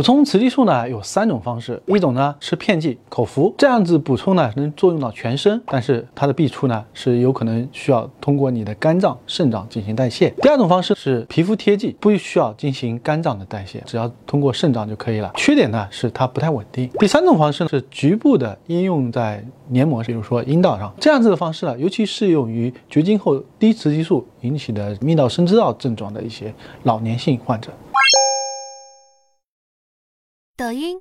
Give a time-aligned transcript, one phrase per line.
[0.00, 10.30] 补充雌激素呢有三种方式，一种呢是片剂口服，这样子补充呢能作用到全身，但是它的弊处呢是有可能需要通过你的肝脏、肾脏进行代谢。
[10.40, 15.30] 第二种方式是皮肤贴剂，不需要进行肝脏的代谢，只要通过肾脏就可以了。
[15.36, 16.88] 缺点呢是它不太稳定。
[16.98, 26.54] 第三种方式呢是局部的应用在黏膜，比如说阴道上，这样子的方式呢尤其适用于绝经后低雌激素引起的泌尿生殖道症状的一些
[26.84, 27.70] 老年性患者。
[30.60, 31.00] 抖音。